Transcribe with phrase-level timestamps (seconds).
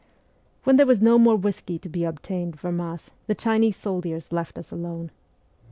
[0.63, 4.57] When there was no more whisky to be obtained from us the Chinese soldiers left
[4.57, 5.11] us alone.